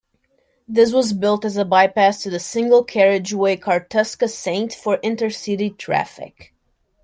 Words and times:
This 0.67 0.91
was 0.91 1.13
built 1.13 1.45
as 1.45 1.57
a 1.57 1.63
bypass 1.63 2.23
to 2.23 2.31
the 2.31 2.39
single-carriageway 2.39 3.57
Kartuska 3.57 4.27
Saint 4.31 4.73
for 4.73 4.97
intercity 5.03 5.77
traffic. 5.77 6.55